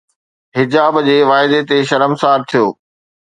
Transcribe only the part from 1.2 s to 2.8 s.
واعدي تي شرمسار ٿيو